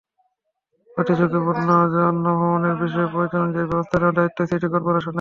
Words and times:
অতিঝুঁকিপূর্ণ 0.97 1.67
অন্য 2.09 2.25
ভবনের 2.39 2.75
বিষয়ে 2.83 3.11
প্রয়োজন 3.13 3.39
অনুযায়ী 3.41 3.67
ব্যবস্থা 3.71 3.95
নেওয়ার 3.97 4.17
দায়িত্ব 4.17 4.39
সিটি 4.49 4.67
করপোরেশনের। 4.73 5.09